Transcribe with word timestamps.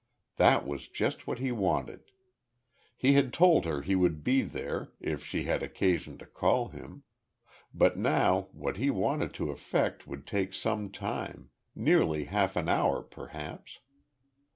That 0.37 0.65
was 0.65 0.87
just 0.87 1.27
what 1.27 1.37
he 1.37 1.51
wanted. 1.51 2.05
He 2.97 3.13
had 3.13 3.31
told 3.31 3.65
her 3.65 3.83
he 3.83 3.93
would 3.93 4.23
be 4.23 4.41
there, 4.41 4.87
if 4.99 5.23
she 5.23 5.43
had 5.43 5.61
occasion 5.61 6.17
to 6.17 6.25
call 6.25 6.69
him; 6.69 7.03
but 7.71 7.99
now, 7.99 8.47
what 8.51 8.77
he 8.77 8.89
wanted 8.89 9.31
to 9.35 9.51
effect 9.51 10.07
would 10.07 10.25
take 10.25 10.53
some 10.55 10.89
time, 10.91 11.51
nearly 11.75 12.23
half 12.23 12.55
an 12.55 12.67
hour 12.67 13.03
perhaps. 13.03 13.77